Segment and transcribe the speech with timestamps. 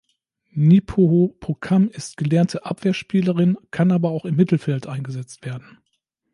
[0.55, 5.77] Ngnipoho-Pokam ist gelernte Abwehrspielerin, kann aber auch im Mittelfeld eingesetzt werden.